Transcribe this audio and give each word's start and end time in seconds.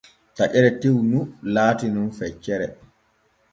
Taƴeere 0.35 0.71
tew 0.81 0.97
nu 1.09 1.21
laati 1.53 1.87
nun 1.93 2.09
feccere. 2.19 2.67